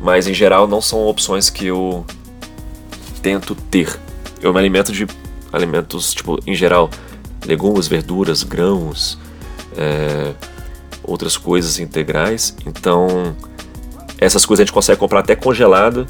mas 0.00 0.26
em 0.26 0.34
geral 0.34 0.66
não 0.66 0.80
são 0.80 1.06
opções 1.06 1.48
que 1.48 1.66
eu 1.66 2.04
tento 3.22 3.54
ter. 3.54 3.98
Eu 4.42 4.52
me 4.52 4.58
alimento 4.58 4.92
de 4.92 5.06
alimentos, 5.50 6.12
tipo, 6.12 6.38
em 6.46 6.54
geral, 6.54 6.90
legumes, 7.46 7.88
verduras, 7.88 8.42
grãos, 8.42 9.18
é, 9.76 10.34
outras 11.02 11.36
coisas 11.36 11.78
integrais. 11.78 12.54
Então, 12.66 13.34
Essas 14.18 14.46
coisas 14.46 14.62
a 14.62 14.64
gente 14.66 14.72
consegue 14.72 14.98
comprar 14.98 15.20
até 15.20 15.34
congelada, 15.34 16.06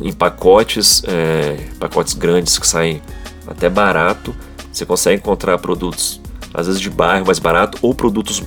em 0.00 0.12
pacotes, 0.12 1.02
é, 1.06 1.56
pacotes 1.78 2.14
grandes 2.14 2.58
que 2.58 2.66
saem 2.66 3.02
até 3.46 3.68
barato. 3.68 4.34
Você 4.72 4.84
consegue 4.86 5.20
encontrar 5.20 5.58
produtos, 5.58 6.20
às 6.52 6.66
vezes 6.66 6.80
de 6.80 6.90
bairro 6.90 7.26
mais 7.26 7.38
barato, 7.38 7.78
ou 7.82 7.94
produtos 7.94 8.42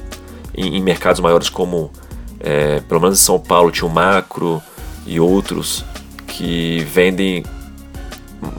em, 0.55 0.77
em 0.77 0.81
mercados 0.81 1.19
maiores 1.19 1.49
como, 1.49 1.91
é, 2.39 2.79
pelo 2.81 3.01
menos 3.01 3.19
em 3.19 3.23
São 3.23 3.39
Paulo, 3.39 3.71
tinha 3.71 3.87
o 3.87 3.93
Macro 3.93 4.61
e 5.05 5.19
outros 5.19 5.85
que 6.27 6.85
vendem 6.91 7.43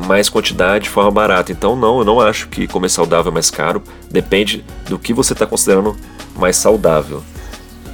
mais 0.07 0.29
quantidade 0.29 0.85
de 0.85 0.91
forma 0.91 1.11
barata. 1.11 1.53
Então, 1.53 1.77
não, 1.77 1.99
eu 1.99 2.05
não 2.05 2.21
acho 2.21 2.49
que 2.49 2.67
comer 2.67 2.89
saudável 2.89 3.31
é 3.31 3.35
mais 3.35 3.51
caro. 3.51 3.83
Depende 4.11 4.65
do 4.89 4.99
que 4.99 5.13
você 5.13 5.33
está 5.33 5.47
considerando 5.47 5.97
mais 6.37 6.57
saudável. 6.57 7.23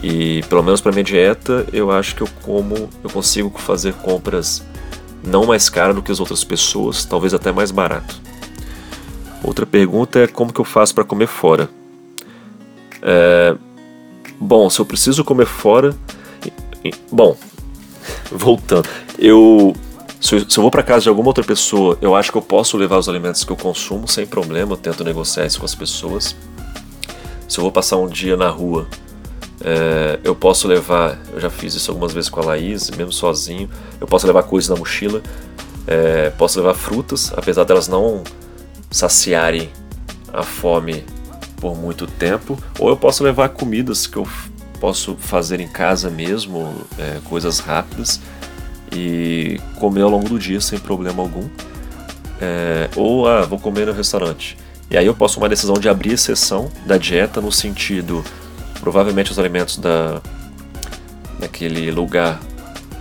E 0.06 0.42
pelo 0.50 0.62
menos 0.62 0.82
para 0.82 0.92
minha 0.92 1.02
dieta, 1.02 1.66
eu 1.72 1.90
acho 1.90 2.14
que 2.14 2.20
eu 2.20 2.28
como, 2.42 2.90
eu 3.02 3.08
consigo 3.08 3.50
fazer 3.58 3.94
compras 3.94 4.62
não 5.26 5.46
mais 5.46 5.70
caras 5.70 5.94
do 5.94 6.02
que 6.02 6.12
as 6.12 6.20
outras 6.20 6.44
pessoas, 6.44 7.06
talvez 7.06 7.32
até 7.32 7.50
mais 7.50 7.70
barato. 7.70 8.20
Outra 9.42 9.64
pergunta 9.64 10.18
é 10.18 10.26
como 10.26 10.52
que 10.52 10.60
eu 10.60 10.64
faço 10.64 10.94
para 10.94 11.04
comer 11.04 11.26
fora. 11.26 11.70
É, 13.00 13.56
bom, 14.38 14.68
se 14.68 14.78
eu 14.78 14.84
preciso 14.84 15.24
comer 15.24 15.46
fora, 15.46 15.96
bom, 17.10 17.34
voltando, 18.30 18.86
eu 19.18 19.74
se 20.20 20.34
eu, 20.36 20.62
vou 20.62 20.70
para 20.70 20.82
casa 20.82 21.04
de 21.04 21.08
alguma 21.08 21.28
outra 21.28 21.44
pessoa, 21.44 21.96
eu 22.02 22.14
acho 22.14 22.30
que 22.30 22.36
eu 22.36 22.42
posso 22.42 22.76
levar 22.76 22.98
os 22.98 23.08
alimentos 23.08 23.42
que 23.42 23.52
eu 23.52 23.56
consumo 23.56 24.06
sem 24.06 24.26
problema, 24.26 24.72
eu 24.72 24.76
tento 24.76 25.02
negociar 25.02 25.46
isso 25.46 25.60
com 25.60 25.64
as 25.64 25.74
pessoas. 25.74 26.36
Se 27.48 27.58
eu 27.58 27.62
vou 27.62 27.72
passar 27.72 27.96
um 27.96 28.06
dia 28.06 28.36
na 28.36 28.50
rua, 28.50 28.86
é, 29.64 30.20
eu 30.22 30.34
posso 30.34 30.68
levar, 30.68 31.18
eu 31.32 31.40
já 31.40 31.48
fiz 31.48 31.74
isso 31.74 31.90
algumas 31.90 32.12
vezes 32.12 32.28
com 32.28 32.40
a 32.40 32.44
Laís, 32.44 32.90
mesmo 32.90 33.12
sozinho, 33.12 33.68
eu 33.98 34.06
posso 34.06 34.26
levar 34.26 34.42
coisas 34.42 34.68
na 34.68 34.76
mochila, 34.76 35.22
é, 35.86 36.28
posso 36.30 36.58
levar 36.60 36.74
frutas, 36.74 37.32
apesar 37.34 37.64
delas 37.64 37.88
não 37.88 38.22
saciarem 38.90 39.70
a 40.32 40.42
fome 40.42 41.04
por 41.56 41.74
muito 41.74 42.06
tempo, 42.06 42.58
ou 42.78 42.90
eu 42.90 42.96
posso 42.96 43.24
levar 43.24 43.48
comidas 43.48 44.06
que 44.06 44.18
eu 44.18 44.28
posso 44.78 45.16
fazer 45.18 45.60
em 45.60 45.68
casa 45.68 46.10
mesmo, 46.10 46.74
é, 46.98 47.20
coisas 47.24 47.58
rápidas 47.58 48.20
e 48.92 49.58
comer 49.78 50.02
ao 50.02 50.10
longo 50.10 50.28
do 50.28 50.38
dia 50.38 50.60
sem 50.60 50.78
problema 50.78 51.22
algum. 51.22 51.48
Ou, 52.96 53.26
ah, 53.26 53.46
vou 53.46 53.58
comer 53.58 53.86
no 53.86 53.92
restaurante. 53.94 54.58
E 54.90 54.96
aí 54.98 55.06
eu 55.06 55.14
posso 55.14 55.36
tomar 55.36 55.46
a 55.46 55.48
decisão 55.48 55.76
de 55.76 55.88
abrir 55.88 56.12
exceção 56.12 56.70
da 56.84 56.98
dieta 56.98 57.40
no 57.40 57.50
sentido, 57.50 58.22
provavelmente 58.84 59.32
os 59.32 59.38
alimentos 59.38 59.78
da, 59.78 60.20
daquele 61.38 61.90
lugar 61.90 62.38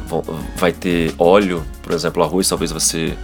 vão, 0.07 0.23
vai 0.55 0.71
ter 0.71 1.13
óleo, 1.17 1.61
por 1.81 1.91
exemplo, 1.91 2.23
arroz 2.23 2.47
talvez 2.47 2.71
vai 2.71 2.79
ser 2.79 3.17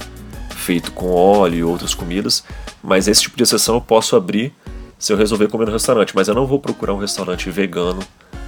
feito 0.49 0.91
com 0.91 1.09
óleo 1.09 1.55
e 1.55 1.63
outras 1.63 1.93
comidas, 1.93 2.43
mas 2.83 3.07
esse 3.07 3.21
tipo 3.21 3.37
de 3.37 3.43
exceção 3.43 3.75
eu 3.75 3.81
posso 3.81 4.13
abrir 4.17 4.53
se 4.97 5.13
eu 5.13 5.17
resolver 5.17 5.47
comer 5.47 5.67
no 5.67 5.71
restaurante, 5.71 6.13
mas 6.13 6.27
eu 6.27 6.35
não 6.35 6.45
vou 6.45 6.59
procurar 6.59 6.93
um 6.93 6.97
restaurante 6.97 7.49
vegano 7.49 8.01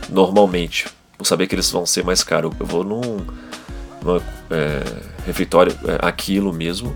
normalmente, 0.09 0.89
por 1.17 1.25
saber 1.25 1.47
que 1.47 1.55
eles 1.55 1.71
vão 1.71 1.85
ser 1.85 2.03
mais 2.03 2.21
caros. 2.21 2.53
Eu 2.59 2.65
vou 2.65 2.83
num 2.83 3.25
é, 4.49 4.83
refeitório, 5.25 5.73
é, 5.85 6.05
aquilo 6.05 6.51
mesmo, 6.51 6.93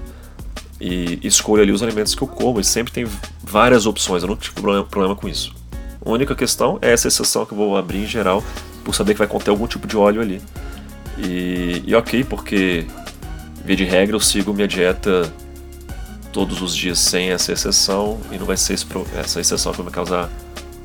e 0.81 1.17
escolho 1.23 1.63
ali 1.63 1.71
os 1.71 1.81
alimentos 1.81 2.13
que 2.13 2.21
eu 2.21 2.27
como. 2.27 2.59
E 2.59 2.63
sempre 2.65 2.91
tem 2.91 3.07
várias 3.41 3.85
opções, 3.85 4.23
eu 4.23 4.27
não 4.27 4.35
tive 4.35 4.55
problema, 4.55 4.83
problema 4.83 5.15
com 5.15 5.29
isso. 5.29 5.55
A 6.05 6.09
única 6.09 6.35
questão 6.35 6.77
é 6.81 6.91
essa 6.91 7.07
exceção 7.07 7.45
que 7.45 7.53
eu 7.53 7.57
vou 7.57 7.75
abrir 7.75 8.03
em 8.03 8.07
geral, 8.07 8.43
por 8.83 8.93
saber 8.93 9.13
que 9.13 9.19
vai 9.19 9.27
conter 9.27 9.49
algum 9.49 9.65
tipo 9.65 9.87
de 9.87 9.97
óleo 9.97 10.21
ali. 10.21 10.39
E, 11.17 11.81
e 11.83 11.95
ok, 11.95 12.23
porque, 12.23 12.85
via 13.65 13.75
de 13.75 13.83
regra, 13.83 14.15
eu 14.15 14.19
sigo 14.19 14.53
minha 14.53 14.67
dieta 14.67 15.33
todos 16.31 16.61
os 16.61 16.75
dias 16.75 16.99
sem 16.99 17.31
essa 17.31 17.51
exceção 17.51 18.19
e 18.31 18.37
não 18.37 18.45
vai 18.45 18.57
ser 18.57 18.77
essa 19.17 19.39
exceção 19.39 19.71
que 19.71 19.79
vai 19.79 19.87
me 19.87 19.91
causar 19.91 20.29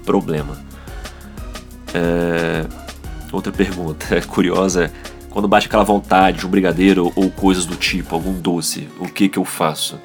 problema. 0.06 0.58
É, 1.92 2.64
outra 3.30 3.52
pergunta 3.52 4.20
curiosa 4.26 4.84
é 4.84 4.90
quando 5.28 5.46
bate 5.46 5.66
aquela 5.66 5.84
vontade 5.84 6.38
de 6.38 6.46
um 6.46 6.50
brigadeiro 6.50 7.12
ou 7.14 7.30
coisas 7.30 7.64
do 7.64 7.76
tipo, 7.76 8.14
algum 8.14 8.32
doce, 8.32 8.88
o 8.98 9.06
que 9.06 9.28
que 9.28 9.38
eu 9.38 9.44
faço? 9.44 10.00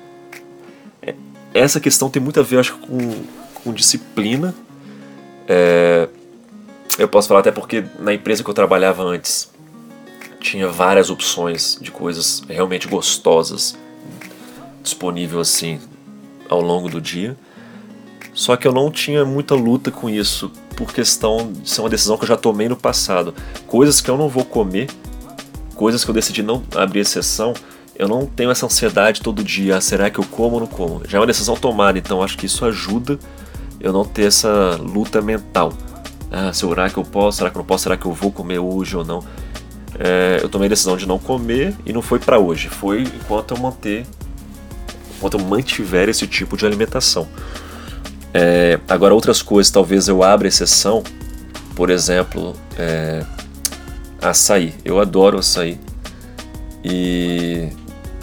É, 1.01 1.15
essa 1.53 1.79
questão 1.79 2.09
tem 2.09 2.21
muito 2.21 2.39
a 2.39 2.43
ver, 2.43 2.59
acho, 2.59 2.77
com, 2.77 2.97
com 3.55 3.73
disciplina. 3.73 4.53
É, 5.47 6.07
eu 6.97 7.07
posso 7.07 7.27
falar 7.27 7.41
até 7.41 7.51
porque 7.51 7.83
na 7.99 8.13
empresa 8.13 8.43
que 8.43 8.49
eu 8.49 8.53
trabalhava 8.53 9.03
antes 9.03 9.51
tinha 10.39 10.67
várias 10.67 11.09
opções 11.09 11.77
de 11.81 11.91
coisas 11.91 12.43
realmente 12.47 12.87
gostosas 12.87 13.75
disponível 14.83 15.39
assim 15.39 15.79
ao 16.47 16.61
longo 16.61 16.89
do 16.89 17.01
dia. 17.01 17.35
Só 18.33 18.55
que 18.55 18.67
eu 18.67 18.73
não 18.73 18.91
tinha 18.91 19.25
muita 19.25 19.55
luta 19.55 19.89
com 19.89 20.09
isso 20.09 20.51
por 20.75 20.93
questão 20.93 21.51
de 21.51 21.69
ser 21.69 21.81
uma 21.81 21.89
decisão 21.89 22.17
que 22.17 22.23
eu 22.23 22.27
já 22.27 22.37
tomei 22.37 22.67
no 22.67 22.75
passado. 22.75 23.33
Coisas 23.65 24.01
que 24.01 24.09
eu 24.09 24.17
não 24.17 24.27
vou 24.27 24.43
comer 24.43 24.87
coisas 25.75 26.03
que 26.03 26.09
eu 26.09 26.15
decidi 26.15 26.41
não 26.41 26.63
abrir 26.73 27.01
exceção, 27.01 27.53
eu 27.95 28.07
não 28.07 28.25
tenho 28.25 28.49
essa 28.49 28.65
ansiedade 28.65 29.21
todo 29.21 29.43
dia, 29.43 29.77
ah, 29.77 29.81
será 29.81 30.09
que 30.09 30.19
eu 30.19 30.23
como 30.23 30.55
ou 30.55 30.61
não 30.61 30.67
como? 30.67 31.01
Já 31.07 31.17
é 31.17 31.21
uma 31.21 31.27
decisão 31.27 31.55
tomada, 31.55 31.99
então 31.99 32.23
acho 32.23 32.37
que 32.37 32.45
isso 32.45 32.65
ajuda 32.65 33.19
eu 33.79 33.93
não 33.93 34.05
ter 34.05 34.27
essa 34.27 34.77
luta 34.81 35.21
mental. 35.21 35.73
Ah, 36.31 36.51
será 36.51 36.89
que 36.89 36.97
eu 36.97 37.03
posso? 37.03 37.37
Será 37.37 37.49
que 37.49 37.57
eu 37.57 37.59
não 37.59 37.65
posso? 37.65 37.83
Será 37.83 37.97
que 37.97 38.05
eu 38.05 38.11
vou 38.11 38.31
comer 38.31 38.59
hoje 38.59 38.95
ou 38.97 39.05
não? 39.05 39.23
É, 39.97 40.39
eu 40.41 40.49
tomei 40.49 40.65
a 40.65 40.69
decisão 40.69 40.97
de 40.97 41.07
não 41.07 41.17
comer 41.17 41.73
e 41.85 41.93
não 41.93 42.01
foi 42.01 42.19
para 42.19 42.37
hoje, 42.37 42.67
foi 42.67 43.03
enquanto 43.03 43.53
eu 43.53 43.57
manter, 43.57 44.05
enquanto 45.15 45.37
eu 45.37 45.45
mantiver 45.45 46.09
esse 46.09 46.27
tipo 46.27 46.57
de 46.57 46.65
alimentação. 46.65 47.27
É, 48.33 48.77
agora 48.89 49.13
outras 49.13 49.41
coisas, 49.41 49.71
talvez 49.71 50.09
eu 50.09 50.21
abra 50.21 50.47
exceção, 50.47 51.01
por 51.73 51.89
exemplo, 51.89 52.53
é, 52.77 53.23
açaí. 54.21 54.73
Eu 54.83 54.99
adoro 54.99 55.39
açaí. 55.39 55.79
E 56.83 57.69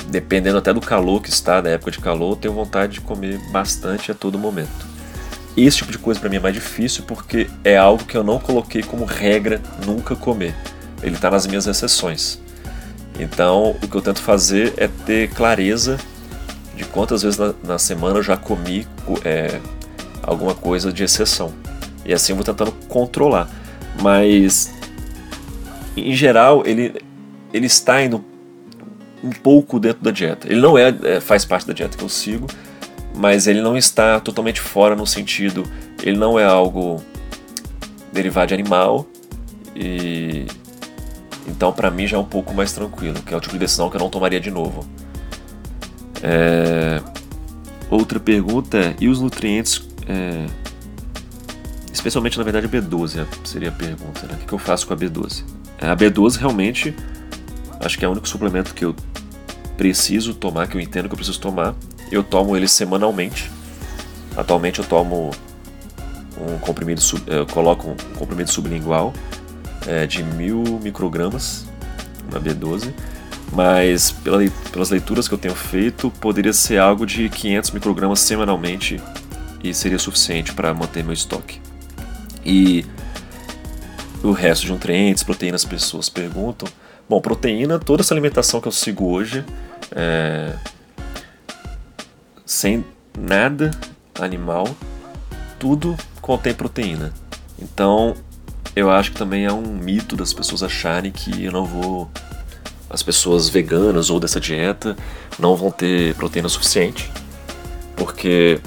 dependendo 0.08 0.58
até 0.58 0.72
do 0.72 0.80
calor 0.80 1.22
que 1.22 1.30
está, 1.30 1.62
da 1.62 1.70
época 1.70 1.90
de 1.90 1.98
calor, 1.98 2.32
eu 2.32 2.36
tenho 2.36 2.54
vontade 2.54 2.94
de 2.94 3.00
comer 3.00 3.38
bastante 3.50 4.12
a 4.12 4.14
todo 4.14 4.38
momento. 4.38 4.91
Esse 5.56 5.78
tipo 5.78 5.92
de 5.92 5.98
coisa 5.98 6.18
para 6.18 6.30
mim 6.30 6.36
é 6.36 6.40
mais 6.40 6.54
difícil 6.54 7.04
porque 7.06 7.48
é 7.62 7.76
algo 7.76 8.04
que 8.04 8.16
eu 8.16 8.24
não 8.24 8.38
coloquei 8.38 8.82
como 8.82 9.04
regra 9.04 9.60
nunca 9.84 10.16
comer. 10.16 10.54
Ele 11.02 11.14
está 11.14 11.30
nas 11.30 11.46
minhas 11.46 11.66
exceções. 11.66 12.40
Então, 13.18 13.76
o 13.82 13.88
que 13.88 13.94
eu 13.94 14.00
tento 14.00 14.20
fazer 14.20 14.72
é 14.76 14.88
ter 14.88 15.30
clareza 15.30 15.98
de 16.74 16.84
quantas 16.84 17.22
vezes 17.22 17.38
na, 17.38 17.54
na 17.62 17.78
semana 17.78 18.18
eu 18.18 18.22
já 18.22 18.36
comi 18.36 18.86
é, 19.24 19.60
alguma 20.22 20.54
coisa 20.54 20.92
de 20.92 21.04
exceção. 21.04 21.52
E 22.04 22.12
assim 22.14 22.32
eu 22.32 22.36
vou 22.36 22.44
tentando 22.44 22.72
controlar. 22.88 23.48
Mas 24.00 24.72
em 25.96 26.14
geral, 26.14 26.62
ele, 26.64 26.94
ele 27.52 27.66
está 27.66 28.02
indo 28.02 28.24
um 29.22 29.30
pouco 29.30 29.78
dentro 29.78 30.02
da 30.02 30.10
dieta. 30.10 30.48
Ele 30.50 30.60
não 30.60 30.76
é, 30.76 30.94
é, 31.02 31.20
faz 31.20 31.44
parte 31.44 31.66
da 31.66 31.72
dieta 31.72 31.96
que 31.96 32.02
eu 32.02 32.08
sigo, 32.08 32.46
mas 33.14 33.46
ele 33.46 33.60
não 33.60 33.76
está 33.76 34.18
totalmente 34.20 34.60
fora 34.60 34.96
no 34.96 35.06
sentido, 35.06 35.64
ele 36.02 36.16
não 36.16 36.38
é 36.38 36.44
algo 36.44 37.02
derivado 38.12 38.48
de 38.48 38.54
animal 38.54 39.06
e 39.74 40.46
então 41.46 41.72
para 41.72 41.90
mim 41.90 42.06
já 42.06 42.16
é 42.16 42.20
um 42.20 42.24
pouco 42.24 42.54
mais 42.54 42.72
tranquilo, 42.72 43.20
que 43.22 43.32
é 43.32 43.36
o 43.36 43.40
tipo 43.40 43.54
de 43.54 43.60
decisão 43.60 43.90
que 43.90 43.96
eu 43.96 44.00
não 44.00 44.10
tomaria 44.10 44.40
de 44.40 44.50
novo. 44.50 44.86
É... 46.22 47.00
Outra 47.90 48.18
pergunta 48.18 48.78
é, 48.78 48.94
e 49.00 49.08
os 49.08 49.20
nutrientes, 49.20 49.86
é... 50.06 50.46
especialmente 51.92 52.38
na 52.38 52.44
verdade 52.44 52.68
B12 52.68 53.26
seria 53.44 53.68
a 53.68 53.72
pergunta, 53.72 54.26
né? 54.26 54.38
O 54.42 54.46
que 54.46 54.52
eu 54.52 54.58
faço 54.58 54.86
com 54.86 54.94
a 54.94 54.96
B12? 54.96 55.44
É, 55.78 55.88
a 55.88 55.96
B12 55.96 56.38
realmente 56.38 56.94
acho 57.80 57.98
que 57.98 58.04
é 58.04 58.08
o 58.08 58.12
único 58.12 58.28
suplemento 58.28 58.72
que 58.74 58.84
eu 58.84 58.94
preciso 59.76 60.34
tomar, 60.34 60.68
que 60.68 60.76
eu 60.76 60.80
entendo 60.80 61.08
que 61.08 61.14
eu 61.14 61.16
preciso 61.16 61.40
tomar. 61.40 61.74
Eu 62.12 62.22
tomo 62.22 62.54
ele 62.54 62.68
semanalmente. 62.68 63.50
Atualmente 64.36 64.78
eu 64.78 64.84
tomo 64.84 65.30
um 66.38 66.58
comprimido, 66.58 67.00
eu 67.26 67.46
coloco 67.46 67.88
um 67.90 67.96
comprimido 68.14 68.50
sublingual 68.50 69.14
é, 69.86 70.06
de 70.06 70.22
mil 70.22 70.62
microgramas 70.82 71.66
na 72.30 72.38
B12, 72.38 72.92
mas 73.52 74.10
pela, 74.10 74.38
pelas 74.70 74.90
leituras 74.90 75.26
que 75.26 75.34
eu 75.34 75.38
tenho 75.38 75.54
feito, 75.54 76.10
poderia 76.10 76.52
ser 76.52 76.78
algo 76.78 77.06
de 77.06 77.28
500 77.28 77.70
microgramas 77.70 78.20
semanalmente 78.20 79.00
e 79.64 79.72
seria 79.72 79.98
suficiente 79.98 80.52
para 80.52 80.72
manter 80.74 81.02
meu 81.02 81.12
estoque. 81.12 81.60
E 82.44 82.84
o 84.22 84.32
resto 84.32 84.66
de 84.66 84.72
nutrientes, 84.72 85.22
proteínas, 85.22 85.62
as 85.62 85.68
pessoas 85.68 86.08
perguntam. 86.08 86.68
Bom, 87.08 87.20
proteína, 87.20 87.78
toda 87.78 88.02
essa 88.02 88.12
alimentação 88.12 88.60
que 88.60 88.68
eu 88.68 88.72
sigo 88.72 89.06
hoje, 89.06 89.44
é... 89.90 90.54
sem 92.52 92.84
nada 93.18 93.70
animal, 94.20 94.68
tudo 95.58 95.96
contém 96.20 96.52
proteína. 96.52 97.12
Então, 97.58 98.14
eu 98.76 98.90
acho 98.90 99.12
que 99.12 99.18
também 99.18 99.46
é 99.46 99.52
um 99.52 99.62
mito 99.62 100.14
das 100.14 100.34
pessoas 100.34 100.62
acharem 100.62 101.10
que 101.10 101.44
eu 101.44 101.50
não 101.50 101.64
vou. 101.64 102.10
As 102.90 103.02
pessoas 103.02 103.48
veganas 103.48 104.10
ou 104.10 104.20
dessa 104.20 104.38
dieta 104.38 104.94
não 105.38 105.56
vão 105.56 105.70
ter 105.70 106.14
proteína 106.14 106.48
suficiente, 106.48 107.10
porque 107.96 108.60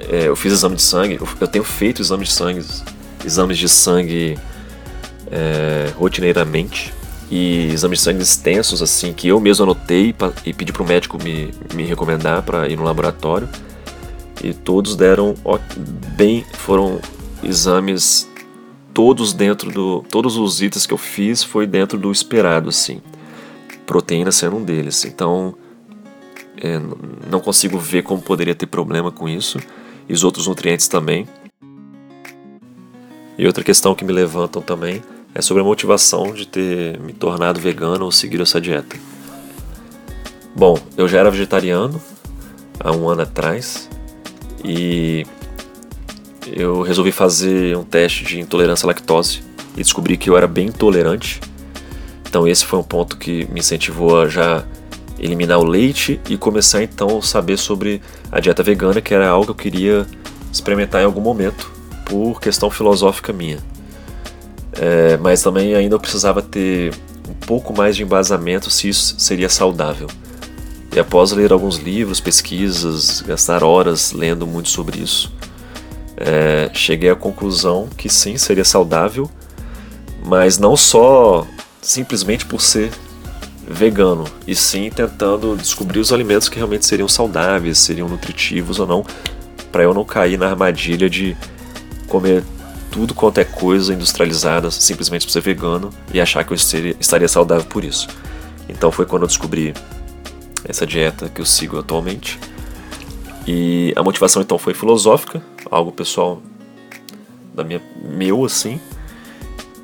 é, 0.00 0.26
eu 0.26 0.34
fiz 0.34 0.52
exame 0.52 0.74
de 0.74 0.82
sangue, 0.82 1.20
eu 1.40 1.46
tenho 1.46 1.64
feito 1.64 2.02
exame 2.02 2.24
de 2.24 2.32
sangue, 2.32 2.66
exames 3.24 3.56
de 3.56 3.68
sangue 3.68 4.36
é, 5.30 5.92
rotineiramente 5.94 6.92
e 7.30 7.68
exames 7.72 8.00
de 8.00 8.04
sangue 8.04 8.22
extensos 8.22 8.82
assim 8.82 9.12
que 9.12 9.28
eu 9.28 9.38
mesmo 9.38 9.62
anotei 9.62 10.14
e 10.44 10.52
pedi 10.52 10.72
para 10.72 10.82
o 10.82 10.86
médico 10.86 11.16
me, 11.22 11.54
me 11.72 11.84
recomendar 11.84 12.42
para 12.42 12.68
ir 12.68 12.76
no 12.76 12.82
laboratório. 12.82 13.48
E 14.42 14.52
todos 14.52 14.96
deram 14.96 15.34
bem 16.16 16.44
foram 16.54 16.98
exames 17.42 18.28
todos 18.92 19.32
dentro 19.32 19.70
do 19.70 20.02
todos 20.10 20.36
os 20.36 20.60
itens 20.60 20.86
que 20.86 20.92
eu 20.92 20.98
fiz 20.98 21.42
foi 21.42 21.66
dentro 21.66 21.96
do 21.96 22.10
esperado 22.10 22.68
assim. 22.68 23.00
Proteína 23.86 24.32
sendo 24.32 24.56
um 24.56 24.64
deles. 24.64 25.04
Então 25.04 25.54
é, 26.56 26.80
não 27.30 27.38
consigo 27.38 27.78
ver 27.78 28.02
como 28.02 28.20
poderia 28.20 28.54
ter 28.56 28.66
problema 28.66 29.12
com 29.12 29.28
isso. 29.28 29.60
E 30.08 30.12
os 30.12 30.24
outros 30.24 30.48
nutrientes 30.48 30.88
também. 30.88 31.28
E 33.38 33.46
outra 33.46 33.62
questão 33.62 33.94
que 33.94 34.04
me 34.04 34.12
levantam 34.12 34.60
também 34.60 35.00
é 35.34 35.42
sobre 35.42 35.62
a 35.62 35.66
motivação 35.66 36.32
de 36.32 36.46
ter 36.46 36.98
me 37.00 37.12
tornado 37.12 37.60
vegano 37.60 38.04
ou 38.04 38.12
seguir 38.12 38.40
essa 38.40 38.60
dieta. 38.60 38.96
Bom, 40.54 40.78
eu 40.96 41.06
já 41.06 41.18
era 41.20 41.30
vegetariano 41.30 42.00
há 42.78 42.92
um 42.92 43.08
ano 43.08 43.22
atrás 43.22 43.88
e 44.64 45.24
eu 46.46 46.82
resolvi 46.82 47.12
fazer 47.12 47.76
um 47.76 47.84
teste 47.84 48.24
de 48.24 48.40
intolerância 48.40 48.86
à 48.86 48.88
lactose 48.88 49.42
e 49.74 49.82
descobri 49.82 50.16
que 50.16 50.28
eu 50.28 50.36
era 50.36 50.48
bem 50.48 50.66
intolerante. 50.66 51.40
Então 52.28 52.46
esse 52.46 52.64
foi 52.64 52.78
um 52.78 52.82
ponto 52.82 53.16
que 53.16 53.46
me 53.52 53.60
incentivou 53.60 54.20
a 54.20 54.28
já 54.28 54.64
eliminar 55.18 55.58
o 55.58 55.64
leite 55.64 56.20
e 56.28 56.36
começar 56.36 56.82
então 56.82 57.18
a 57.18 57.22
saber 57.22 57.56
sobre 57.56 58.00
a 58.32 58.40
dieta 58.40 58.62
vegana, 58.62 59.00
que 59.00 59.14
era 59.14 59.28
algo 59.28 59.46
que 59.46 59.50
eu 59.50 59.54
queria 59.54 60.06
experimentar 60.52 61.02
em 61.02 61.04
algum 61.04 61.20
momento 61.20 61.70
por 62.06 62.40
questão 62.40 62.70
filosófica 62.70 63.32
minha. 63.32 63.58
É, 64.82 65.18
mas 65.18 65.42
também 65.42 65.74
ainda 65.74 65.96
eu 65.96 66.00
precisava 66.00 66.40
ter 66.40 66.94
um 67.28 67.34
pouco 67.34 67.76
mais 67.76 67.94
de 67.94 68.02
embasamento 68.02 68.70
se 68.70 68.88
isso 68.88 69.14
seria 69.18 69.50
saudável. 69.50 70.08
E 70.96 70.98
após 70.98 71.32
ler 71.32 71.52
alguns 71.52 71.76
livros, 71.76 72.18
pesquisas, 72.18 73.20
gastar 73.20 73.62
horas 73.62 74.12
lendo 74.12 74.46
muito 74.46 74.70
sobre 74.70 74.98
isso, 74.98 75.30
é, 76.16 76.70
cheguei 76.72 77.10
à 77.10 77.14
conclusão 77.14 77.90
que 77.94 78.08
sim, 78.08 78.38
seria 78.38 78.64
saudável, 78.64 79.30
mas 80.24 80.58
não 80.58 80.74
só 80.74 81.46
simplesmente 81.82 82.46
por 82.46 82.62
ser 82.62 82.90
vegano, 83.68 84.24
e 84.46 84.54
sim 84.54 84.90
tentando 84.90 85.56
descobrir 85.56 86.00
os 86.00 86.10
alimentos 86.10 86.48
que 86.48 86.56
realmente 86.56 86.86
seriam 86.86 87.06
saudáveis, 87.06 87.78
seriam 87.78 88.08
nutritivos 88.08 88.80
ou 88.80 88.86
não, 88.86 89.04
para 89.70 89.82
eu 89.82 89.92
não 89.92 90.04
cair 90.04 90.38
na 90.38 90.48
armadilha 90.48 91.08
de 91.08 91.36
comer 92.08 92.42
tudo 92.90 93.14
quanto 93.14 93.38
é 93.38 93.44
coisa 93.44 93.94
industrializada 93.94 94.70
simplesmente 94.70 95.24
por 95.26 95.32
ser 95.32 95.40
vegano 95.40 95.90
e 96.12 96.20
achar 96.20 96.44
que 96.44 96.52
eu 96.52 96.56
estaria 96.56 97.28
saudável 97.28 97.64
por 97.64 97.84
isso. 97.84 98.08
Então 98.68 98.90
foi 98.90 99.06
quando 99.06 99.22
eu 99.22 99.28
descobri 99.28 99.74
essa 100.64 100.86
dieta 100.86 101.28
que 101.28 101.40
eu 101.40 101.46
sigo 101.46 101.78
atualmente. 101.78 102.38
E 103.46 103.92
a 103.96 104.02
motivação 104.02 104.42
então 104.42 104.58
foi 104.58 104.74
filosófica, 104.74 105.42
algo 105.70 105.90
pessoal 105.90 106.42
da 107.54 107.64
minha 107.64 107.80
meu 108.02 108.44
assim. 108.44 108.80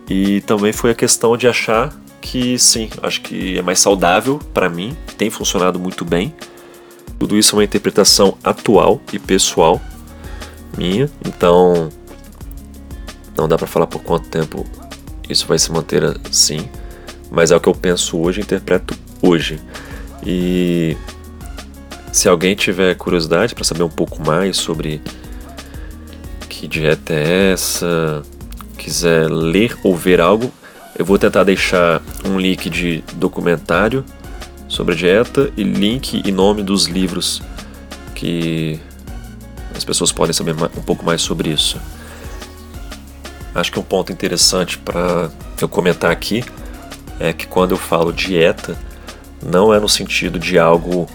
E 0.09 0.41
também 0.43 0.73
foi 0.73 0.91
a 0.91 0.95
questão 0.95 1.37
de 1.37 1.49
achar 1.49 1.93
que 2.21 2.59
sim, 2.59 2.91
acho 3.03 3.21
que 3.23 3.59
é 3.59 3.63
mais 3.63 3.79
saudável 3.81 4.39
para 4.53 4.69
mim, 4.69 4.97
tem 5.17 5.31
funcionado 5.31 5.79
muito 5.79 6.05
bem. 6.05 6.35
Tudo 7.19 7.37
isso 7.37 7.55
é 7.55 7.59
uma 7.59 7.65
interpretação 7.65 8.37
atual 8.45 9.01
e 9.13 9.19
pessoal 9.19 9.81
minha, 10.77 11.11
então 11.25 11.89
não 13.37 13.49
dá 13.49 13.57
para 13.57 13.67
falar 13.67 13.87
por 13.87 14.03
quanto 14.03 14.29
tempo 14.29 14.67
isso 15.29 15.47
vai 15.47 15.59
se 15.59 15.71
manter 15.73 16.03
assim, 16.29 16.69
mas 17.31 17.51
é 17.51 17.57
o 17.57 17.61
que 17.61 17.69
eu 17.69 17.75
penso 17.75 18.19
hoje, 18.19 18.41
interpreto 18.41 18.95
hoje. 19.21 19.61
E 20.25 20.97
se 22.13 22.29
alguém 22.29 22.55
tiver 22.55 22.95
curiosidade 22.95 23.55
para 23.55 23.65
saber 23.65 23.83
um 23.83 23.91
pouco 23.91 24.25
mais 24.25 24.57
sobre 24.57 25.01
que 26.49 26.67
dieta 26.67 27.13
é 27.13 27.53
essa, 27.53 28.23
quiser 28.79 29.29
ler 29.31 29.77
ou 29.83 29.95
ver 29.97 30.21
algo, 30.21 30.51
eu 30.99 31.05
vou 31.05 31.19
tentar 31.19 31.45
deixar 31.45 32.01
um 32.25 32.39
link 32.39 32.71
de 32.71 33.05
documentário 33.15 34.05
sobre 34.69 34.95
a 34.95 34.97
dieta 34.97 35.53
e 35.57 35.63
link 35.63 36.23
e 36.25 36.33
nome 36.33 36.63
dos 36.63 36.87
livros 36.87 37.43
que 38.15 38.81
as 39.75 39.85
pessoas 39.85 40.11
podem 40.11 40.33
saber 40.33 40.55
um 40.55 40.83
pouco 40.83 41.05
mais 41.05 41.21
sobre 41.21 41.51
isso. 41.51 41.79
Acho 43.57 43.73
que 43.73 43.79
um 43.79 43.83
ponto 43.83 44.13
interessante 44.13 44.77
para 44.77 45.31
eu 45.59 45.67
comentar 45.67 46.11
aqui 46.11 46.45
é 47.19 47.33
que 47.33 47.47
quando 47.47 47.71
eu 47.71 47.79
falo 47.79 48.13
dieta, 48.13 48.77
não 49.43 49.73
é 49.73 49.81
no 49.81 49.89
sentido 49.89 50.39
de 50.39 50.59
algo 50.59 51.09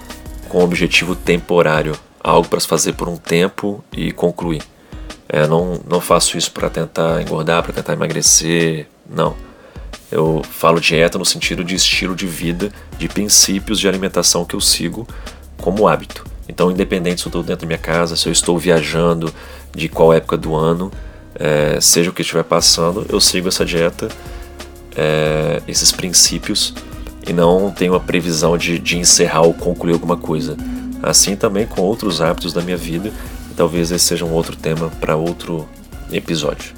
com 0.49 0.63
objetivo 0.63 1.15
temporário, 1.15 1.95
algo 2.19 2.49
para 2.49 2.59
se 2.59 2.67
fazer 2.67 2.93
por 2.93 3.07
um 3.07 3.15
tempo 3.15 3.83
e 3.91 4.11
concluir. 4.11 4.63
É, 5.29 5.45
não, 5.45 5.79
não 5.87 6.01
faço 6.01 6.35
isso 6.35 6.51
para 6.51 6.67
tentar 6.67 7.21
engordar, 7.21 7.61
para 7.61 7.73
tentar 7.73 7.93
emagrecer, 7.93 8.87
não. 9.07 9.35
Eu 10.11 10.41
falo 10.43 10.81
dieta 10.81 11.19
no 11.19 11.25
sentido 11.25 11.63
de 11.63 11.75
estilo 11.75 12.15
de 12.15 12.25
vida, 12.25 12.71
de 12.97 13.07
princípios 13.07 13.79
de 13.79 13.87
alimentação 13.87 14.45
que 14.45 14.55
eu 14.55 14.61
sigo 14.61 15.07
como 15.57 15.87
hábito. 15.87 16.25
Então, 16.49 16.71
independente 16.71 17.21
se 17.21 17.27
eu 17.27 17.29
estou 17.29 17.43
dentro 17.43 17.61
da 17.61 17.67
minha 17.67 17.77
casa, 17.77 18.15
se 18.15 18.27
eu 18.27 18.31
estou 18.31 18.57
viajando, 18.57 19.31
de 19.73 19.87
qual 19.87 20.11
época 20.11 20.35
do 20.35 20.55
ano, 20.55 20.91
é, 21.41 21.81
seja 21.81 22.11
o 22.11 22.13
que 22.13 22.21
estiver 22.21 22.43
passando, 22.43 23.03
eu 23.09 23.19
sigo 23.19 23.47
essa 23.47 23.65
dieta, 23.65 24.07
é, 24.95 25.59
esses 25.67 25.91
princípios 25.91 26.71
e 27.27 27.33
não 27.33 27.71
tenho 27.71 27.95
a 27.95 27.99
previsão 27.99 28.55
de, 28.55 28.77
de 28.77 28.99
encerrar 28.99 29.41
ou 29.41 29.53
concluir 29.53 29.93
alguma 29.93 30.15
coisa. 30.15 30.55
Assim 31.01 31.35
também 31.35 31.65
com 31.65 31.81
outros 31.81 32.21
hábitos 32.21 32.53
da 32.53 32.61
minha 32.61 32.77
vida, 32.77 33.11
e 33.49 33.55
talvez 33.55 33.89
esse 33.89 34.05
seja 34.05 34.23
um 34.23 34.31
outro 34.31 34.55
tema 34.55 34.91
para 35.01 35.15
outro 35.15 35.67
episódio. 36.11 36.73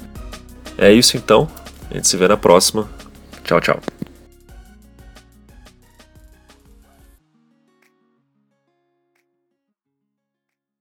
É 0.78 0.90
isso 0.90 1.18
então, 1.18 1.46
a 1.90 1.94
gente 1.94 2.08
se 2.08 2.16
vê 2.16 2.26
na 2.26 2.36
próxima. 2.36 2.88
Tchau, 3.44 3.60
tchau. 3.60 3.93